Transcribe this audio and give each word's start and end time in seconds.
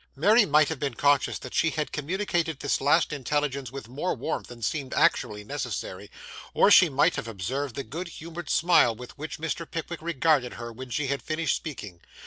Mary 0.15 0.45
might 0.47 0.67
have 0.67 0.79
been 0.79 0.95
conscious 0.95 1.37
that 1.37 1.53
she 1.53 1.69
had 1.69 1.91
communicated 1.91 2.59
this 2.59 2.81
last 2.81 3.13
intelligence 3.13 3.71
with 3.71 3.87
more 3.87 4.15
warmth 4.15 4.47
than 4.47 4.59
seemed 4.63 4.95
actually 4.95 5.43
necessary, 5.43 6.09
or 6.55 6.71
she 6.71 6.89
might 6.89 7.15
have 7.17 7.27
observed 7.27 7.75
the 7.75 7.83
good 7.83 8.07
humoured 8.07 8.49
smile 8.49 8.95
with 8.95 9.15
which 9.15 9.37
Mr. 9.37 9.69
Pickwick 9.69 10.01
regarded 10.01 10.53
her, 10.55 10.73
when 10.73 10.89
she 10.89 11.05
had 11.05 11.21
finished 11.21 11.55
speaking. 11.55 12.01